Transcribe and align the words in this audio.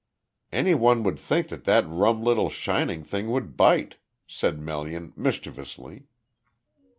"Any 0.51 0.73
one 0.73 1.03
would 1.03 1.19
think 1.19 1.49
that 1.49 1.65
that 1.65 1.87
rum 1.87 2.23
little 2.23 2.49
shining 2.49 3.03
thing 3.03 3.29
would 3.29 3.55
bite," 3.55 3.97
said 4.25 4.59
Melian, 4.59 5.13
mischievously. 5.15 6.07